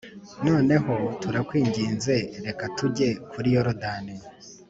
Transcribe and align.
Noneho 0.47 0.93
turakwinginze 1.21 2.15
reka 2.45 2.65
tujye 2.77 3.09
kuri 3.31 3.47
Yorodani 3.55 4.15